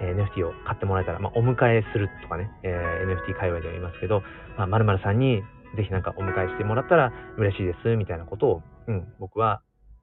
[0.00, 4.22] え、NFT を買ってもらえたら、まあ、お迎えするとかね、えー、NFT 界隈では言いますけど、
[4.56, 5.42] まあ、〇〇さんに、
[5.76, 9.62] ぜひなんかお迎えしてもらったら嬉しいです、みたいなことを、うん、僕は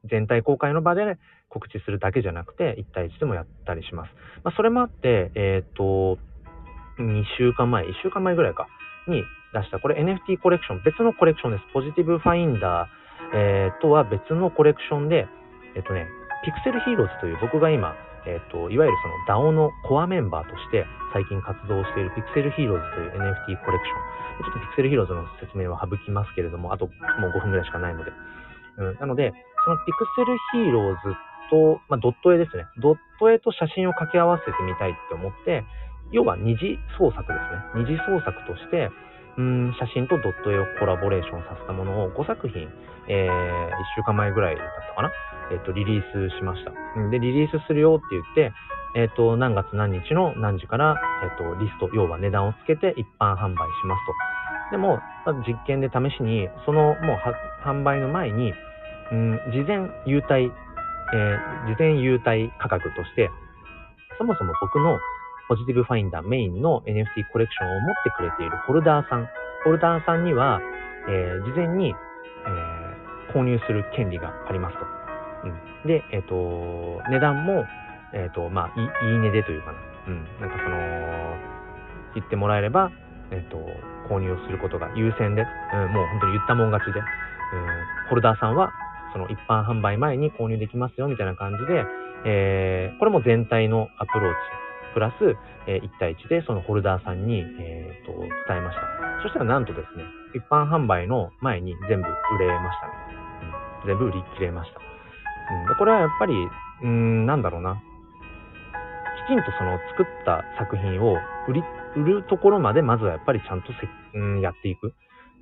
[0.09, 4.11] 全体公開の場で、ね、告知するだけじゃなくて、1対1でもやったりします。
[4.43, 6.19] まあ、それもあって、えっ、ー、と、
[6.99, 8.67] 2週間前、1週間前ぐらいか、
[9.07, 11.63] に出した、これ NFT コレクション、別のコレクションです。
[11.73, 15.27] ポジティブファインダー、えー、とは別のコレクションで、
[15.75, 16.07] えっ、ー、とね、
[16.43, 17.95] ピクセルヒーローズという僕が今、
[18.27, 23.23] えっ、と、いわゆるその DAO のコアメンバーとして最近活動しているピクセルヒーローズという
[23.55, 24.43] NFT コレクション。
[24.43, 28.11] ちょっとピクセルヒーローズの説明は省きますけれども、あともう5分ぐらいしかないので。
[28.77, 29.33] うん、なので、
[29.65, 31.15] そのピクセルヒーローズっ
[31.49, 32.67] ト、まあ、ドット絵ですね。
[32.79, 35.63] ドット絵と写真を掛け合わせてみたいって思って、
[36.11, 37.33] 要は二次創作で
[37.75, 37.83] すね。
[37.83, 38.89] 二次創作として、
[39.37, 42.67] うん写真とドット絵をコラボレーションさせたものを5作品、
[43.07, 45.11] えー、1週間前ぐらいだったかな、
[45.51, 46.71] えっ、と、リリースしました。
[47.11, 48.53] で、リリースするよって言って、
[48.95, 54.71] えっ、と、何月何日の何時から、えっ、と、リスト、要は値段をつけて一般販売しますと。
[54.71, 54.99] でも、
[55.47, 58.53] 実験で試しに、そのもう販売の前に、
[59.11, 60.51] うん、事前優待、
[61.13, 63.29] えー、事前優待価格として、
[64.17, 64.97] そもそも僕の
[65.47, 69.29] ポジティブファインダーメインの NFT コレクションを持ってくれているホルダーさん、
[69.63, 70.59] ホルダーさんには、
[71.09, 74.85] えー、事前に、えー、購入する権利がありますと。
[75.45, 77.65] うん、で、えっ、ー、と、値段も、
[78.13, 79.79] えっ、と、まあい、いいねでというかな。
[80.07, 80.77] うん、なんかその、
[82.15, 82.91] 言ってもらえれば、
[83.31, 83.57] えっ、と、
[84.09, 87.05] 購入をすることが優先で、うん、もう本当に言ったもん勝ちで、うん、
[88.09, 88.71] ホルダーさんは
[89.13, 91.85] その一般販売前に購入できますよみたいな感じで、
[92.25, 94.37] えー、これも全体のアプローチ、
[94.97, 95.37] プラス、
[95.69, 98.81] えー、1対1でそのホルダーさんに、えーと、伝えました。
[99.21, 100.01] そしたらなんとですね、
[100.33, 102.93] 一般販売の前に全部売れましたね。
[103.85, 104.81] うん、全部売り切れました。
[104.81, 106.33] うん、でこれはやっぱり、
[106.81, 107.77] うん、なんだろうな。
[107.77, 111.13] きちんとその作った作品を
[111.47, 111.63] 売り、
[111.95, 114.95] 売るところまでまずはやっぱりちゃんとせ、うん、やっていく。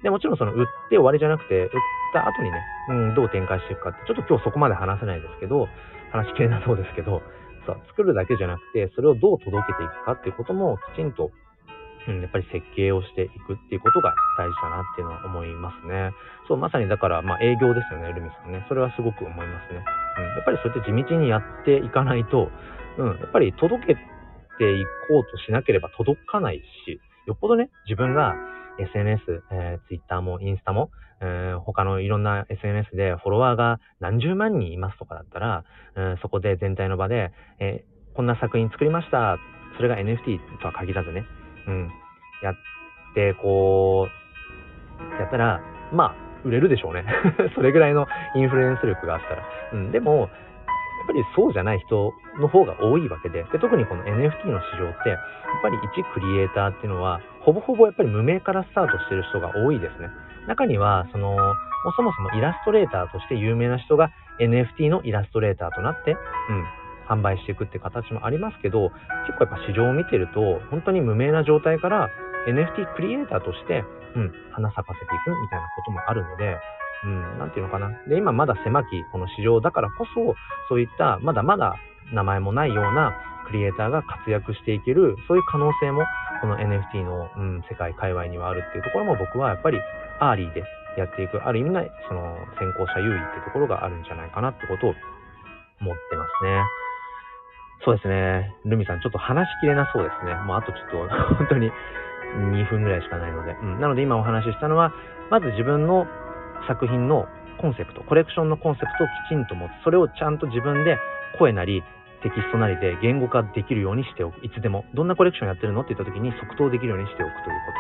[0.04, 1.70] で、もちろんその売って終わりじゃなくて、売っ
[2.12, 5.70] た後にね、うん、どう展開していくかって、ちょっと今日そこまで話せないですけど、
[6.12, 7.24] 話しきれなそうですけど、
[7.66, 11.32] さ、作るだけじゃなくて、それをどう届けていくかっていうこともきちんと、
[12.08, 16.12] うん、やっぱり設計をしていくっていうことが大事だなっていうのは思いますね。
[16.48, 18.66] そう、まさにだから、まあ営業ですよね、ルミさんね。
[18.68, 19.84] それはすごく思いますね。
[20.18, 22.50] うん、やっぱりそうやって地道にやっていかないと、
[22.98, 24.00] うん、やっぱり届けて
[24.80, 28.36] いこうとしなければ届かないし、よっぽどね、自分が
[28.80, 35.64] SNS、えー、Twitter もインスタも、えー、他のいろんな SNS でフォロワーが何十万人いますとかだったら、
[35.96, 39.38] うん、そこで全体の場で、えー、こんな作品作りました。
[39.78, 41.26] それが NFT とは限らずね、
[41.68, 41.92] うん、
[42.42, 42.56] やっ
[43.14, 47.06] て、こう、やったら、まあ、売れるでしょうね。
[47.56, 49.44] それぐらいのインフルエンス力があったら。
[49.74, 50.30] うん、でも、
[51.06, 55.20] やっぱりそうじゃない人の方が多いわけでで特にこの NFT の市場ってやっ
[55.62, 60.10] ぱり一クリエイターっていうのはほぼほぼやっぱり無名からスタートしてる人が多いですね
[60.48, 66.18] 中にはそのもそもそもイラストレーターとして有名な人が NFT のイラストレーターとなって、
[66.50, 68.92] うん、販売していくって形もありますけど
[69.28, 72.10] 結構やっぱ市場を見てると本当に無名な状態から
[72.48, 73.84] NFT クリエイターとして、
[74.16, 76.58] うん、花咲かせていくみたいなこともあるので
[77.04, 77.90] うん、なんていうのかな。
[78.08, 80.36] で、今まだ狭きこの市場だからこそ、
[80.70, 81.76] そういったまだまだ
[82.12, 83.14] 名前もないような
[83.46, 86.04] クリエイターが活躍していける、そういう可能性も
[86.42, 89.80] この NFT の、うん、世界界隈にはあるっていうところも僕はやっぱり
[90.20, 90.64] アーリーで
[90.98, 94.96] やっていく、ある意味のその先行者優位っていうところがあるんじゃないかなってことを
[95.82, 96.64] 思ってますね。
[97.84, 98.56] そうですね。
[98.66, 100.34] ルミさん、ちょっと話しきれなそうですね。
[100.48, 101.72] もうあとちょっと 本当に
[102.38, 103.56] 2分ぐらいしかないので。
[103.62, 104.92] うん、なので今お話ししたのは、
[105.30, 106.08] まず自分の
[106.68, 107.28] 作品の
[107.60, 109.72] コンセプト、コレクションのコンセプトをきちんと持つ。
[109.84, 110.98] それをちゃんと自分で
[111.38, 111.84] 声なり、
[112.26, 114.42] テキストなりで言語化できるようにしておく。
[114.42, 114.84] いつでも。
[114.98, 115.82] どんなコレクションやってるの？
[115.82, 117.72] って言った時に即答できるようにしておくというこ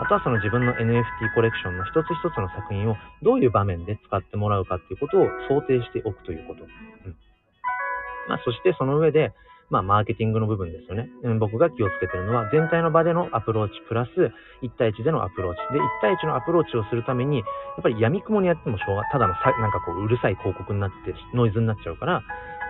[0.00, 0.04] と。
[0.04, 1.04] あとはその自分の NFT
[1.36, 6.64] コレクションの一つ一つの作品をどういう場面で使ってもらうかっていうことを想定しておくということ。
[6.64, 7.16] うん。
[8.28, 9.34] まあ、そしてその上で、
[9.68, 11.10] まあ、マーケティングの部分ですよね。
[11.38, 14.08] 僕が気をつけてるのは、全体の場でのアプローチプラス、
[14.64, 15.60] 1対1でのアプローチ。
[15.72, 17.44] で、1対1のアプローチをするために、や
[17.78, 22.22] っぱり闇雲にやってもしょうが、ただのさ、なんかこう、うるさい広告になって、ノイズになっちゃうから、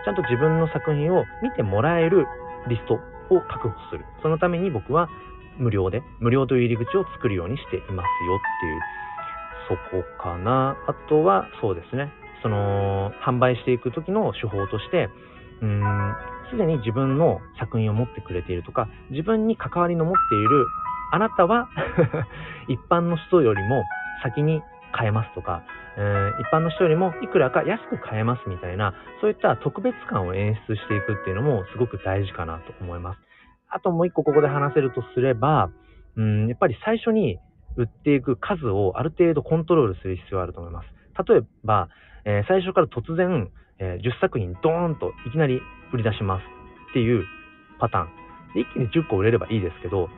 [0.05, 2.27] ちゃんと自分の作品を見てもらえる
[2.67, 4.05] リストを確保する。
[4.21, 5.09] そのために僕は
[5.57, 8.81] 無料で、無料という入り口を作るようにしていますよっていう、
[9.69, 10.75] そこかな。
[10.87, 12.11] あとは、そうですね。
[12.41, 15.09] その、販売していく時の手法として、
[15.61, 16.15] うーん、
[16.51, 20.65] すでに自分の作品を持ってくれているとか、自分に関わりの持っている
[21.11, 21.69] あなたは
[22.67, 23.83] 一般の人よりも
[24.23, 25.61] 先に買えますとか、
[25.97, 33.19] えー、一般の人よりもいくらか安く買えますみたいな、そういった特別感を演出していくっていうのもすごく大事かなと思います。
[33.69, 35.69] あともう一個ここで話せるとすれば、
[36.15, 37.39] うん、やっぱり最初に
[37.77, 40.87] 売っていく数をある程度コントロールする必要があると思います。
[41.27, 41.89] 例えば、
[42.25, 43.49] えー、最初から突然、
[43.79, 45.61] えー、10作品ドーンといきなり
[45.93, 46.43] 売り出します
[46.91, 47.25] っていう
[47.79, 48.21] パターン。
[48.53, 50.09] 一気に10個売れればいいですけど、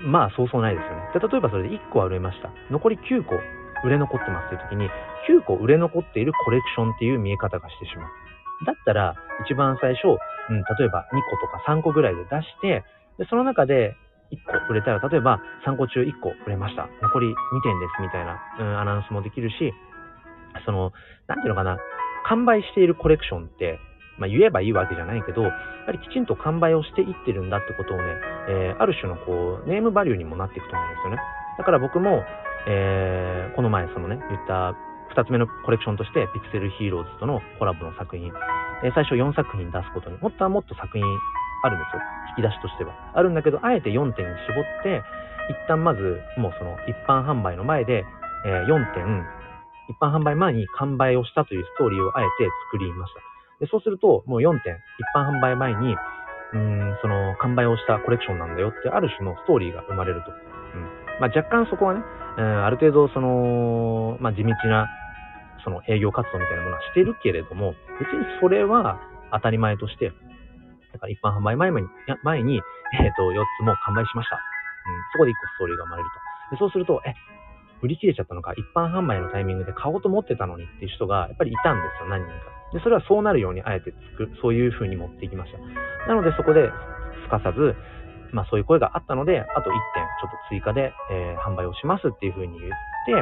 [0.00, 1.08] まあそうそうないですよね。
[1.14, 2.50] で例えばそれで1個は売れました。
[2.70, 3.34] 残り9個
[3.84, 4.88] 売れ残ってますっていう時に、
[5.28, 8.08] 9個売れ残っているコレクションっていう見え方がしてしまう。
[8.66, 9.14] だったら、
[9.46, 10.18] 一番最初、
[10.50, 12.84] うん、例えば2個とか3個ぐらいで出して、
[13.18, 13.94] でその中で
[14.30, 16.88] 1個売れたら、例えば3個中1個売れました。
[17.02, 19.72] 残り2点ですみたいな、うん、アナウンスもできるし、
[20.64, 20.92] その、
[21.26, 21.78] なんていうのかな、
[22.26, 23.78] 完売しているコレクションって、
[24.18, 25.50] まあ、言えばいいわけじゃないけど、や
[25.86, 28.02] はりきちんと完売をしていってるんだってことをね、
[28.48, 31.18] えー、ある種のこう、ネームバリューにもなっていくと思うんですよね。
[31.56, 32.24] だから僕も、
[32.68, 34.76] えー、この前そのね、言った
[35.16, 38.28] 2つ目のコレクションとして、ピクセルヒーローズとのコラボの作品、
[38.84, 41.02] えー、最初4作品出すことに、もっとはもっと作品
[41.64, 42.02] あるんですよ。
[42.36, 42.92] 引き出しとしては。
[43.16, 45.02] あるんだけど、あえて4点に絞って、
[45.48, 48.04] 一旦まず、もうその一般販売の前で、
[48.44, 49.24] えー、4点、
[49.88, 53.20] 一般販売前に完売をしたというストーリーをあえて作りました。
[53.64, 54.78] でそうすると、もう4点、一
[55.16, 55.96] 般販売前に、
[56.52, 60.30] うん、その完売をしたコレクションなんだよって、ある種のストーリーが生まれると。
[60.30, 60.34] う
[60.78, 62.02] んまあ、若干そこはね、
[62.38, 64.88] うん、ある程度その、まあ、地道な
[65.64, 69.00] その営業活動みたいなものはしてるけれども、別にそれは
[69.32, 70.12] 当たり前として、
[70.92, 71.88] だから一般販売前に、
[72.22, 72.62] 前に、
[72.94, 74.36] えっ、ー、と、4つも完売しました。
[74.36, 74.42] うん、
[75.12, 76.54] そこで1個ストーリーが生まれると。
[76.54, 77.14] でそうすると、え、
[77.82, 82.58] 売り切れちゃったのか、一般販売のタイミングで買おうと思ってたのにっていう人がやっぱりいたんですよ、何人か。
[82.72, 85.58] で、それはそうなるようにあえてつく、そういう風に持っていきました。
[86.08, 86.70] なのでそこで
[87.22, 87.76] すかさず、
[88.32, 92.70] まあそういう声があったので、あと1点ちょっと追加で、えー、販売をしますっていう風に言っ
[93.06, 93.12] て、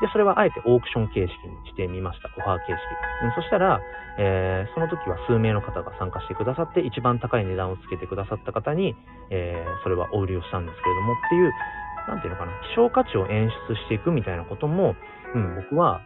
[0.00, 2.30] で、それはあえてオークション形式にしてみました。
[2.38, 2.78] オファー形式。
[3.24, 3.80] うん、そしたら、
[4.18, 8.94] えー、その時は数名の方が参加してくださって、一番高い値段をつけてくださった方に、
[9.30, 11.52] えー、それはお売りをしたんですけれどもっていう、
[12.06, 14.94] なんていうのかな、希少価値を演出していくみたいなことも、
[15.34, 16.00] うん、僕は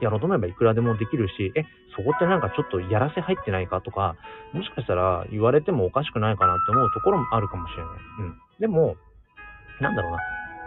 [0.00, 1.64] やろうと思えばいくらでもできるし、え、
[1.96, 4.16] そこってなんかちょっとやらせ入ってないかとか、
[4.52, 7.92] もしかしたら言われてもおかしくないかなって思うところもあるかもしれない。
[8.20, 8.38] うん。
[8.60, 8.96] でも、
[9.80, 10.18] なんだろうな。
[10.18, 10.22] や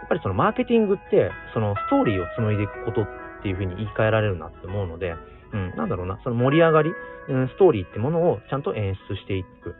[0.06, 3.06] っぱりそのマーケティングって、そのストーリーを紡いでいくことっ
[3.42, 5.14] ていうふうに言い換えられるなって思うので、
[5.52, 6.92] うん、なんだろうな、その盛り上がり、
[7.28, 9.70] うん、ストーリーってものをちゃんと演出していく。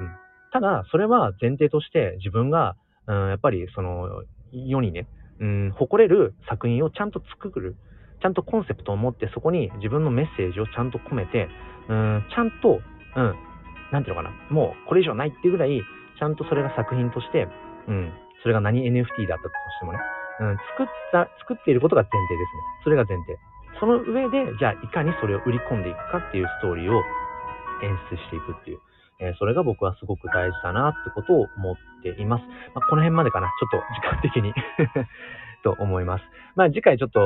[0.00, 0.10] うん、
[0.52, 5.06] ただ、それは前提として自分が、うん、やっぱりその世にね、
[5.40, 7.76] うん、誇れる作品をちゃんと作る。
[8.24, 11.46] ちゃんとコンセプトを持ってそこに自分のメッセージをちゃんと込めて、
[11.90, 13.34] うん、ちゃんと、うん、
[13.92, 17.46] なんていうのかな、もうこれ以上ないっていうぐらい、ちゃんとそれが作品として、
[17.86, 18.08] うん、
[18.40, 20.00] それが何 NFT だったとしてもね、
[20.40, 22.64] うん、作った、作っていることが前提ですね。
[22.84, 23.36] それが前提。
[23.78, 27.04] その上で、じゃあいかにそれを売り込んでいくかっていうストーリーを
[27.84, 28.80] 演出していくっていう。
[29.20, 32.44] えー、それが僕はすごく大事だなってことを思っています。
[32.74, 33.52] まあ、この辺までかな。
[33.60, 34.54] ちょっと時間的に
[35.64, 36.24] と思います。
[36.54, 37.20] まあ、次回ちょっと、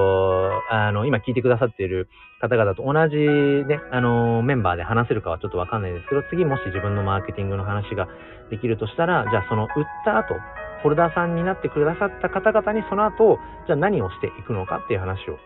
[0.71, 2.09] あの、今聞いてくださっている
[2.41, 8.09] 方々と同じね、あの、メンバーで話せるかはちょっとわかんないですけど、次もし自分のマーケティングの話が
[8.51, 10.35] できるとしたら、じゃあその売った後、
[10.83, 15.37] ホルダーさんになってくださった方々にその後、じゃあ何をしていくのかっていう話を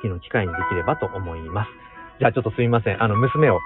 [0.00, 1.70] 次の機会にできればと思います。
[2.20, 3.02] じゃあちょっとすみません。
[3.02, 3.58] あの、娘を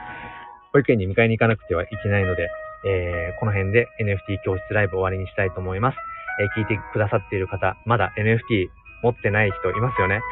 [0.72, 2.48] 保育園に迎えに行かなくてはいけないので、
[2.84, 5.98] えー、この辺で NFT 教室ライブ終わりにしたいと思います。
[6.40, 8.68] え、聞いてくださっている方、まだ NFT
[9.02, 10.22] 持ってない人いますよね。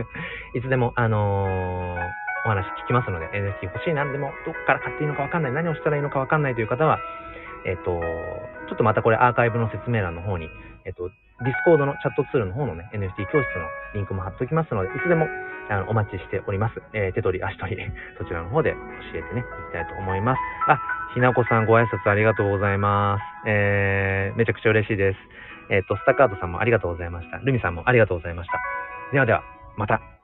[0.54, 6.98] いつでも、あのー、お話聞きますので、NFT 欲しいなんでも、どっから買っていいのかわかんない、何をしたらいいのかわかんないという方は、
[7.64, 8.00] えっ、ー、と、
[8.68, 10.48] ちょっとまたこれアーカイブの説明欄の方に、
[10.84, 11.10] えっ、ー、と、
[11.42, 15.26] ディスコードのチャットツールの方のね、NFT 教室のリンクも貼っておきますので、いつでも
[15.70, 16.82] あのお待ちしております。
[16.92, 17.82] えー、手取り足取り、
[18.18, 20.40] そちらの方で教えてね、いきたいと思います。
[20.68, 20.80] あ、
[21.14, 23.22] ひなこさんご挨拶ありがとうございます。
[23.46, 25.18] えー、めちゃくちゃ嬉しいです。
[25.70, 27.38] えっ、ー、と、スタッカートさんもありがとうございました。
[27.38, 28.60] ルミさんもありがとうございました。
[29.12, 29.42] ではでは、
[29.76, 30.19] また。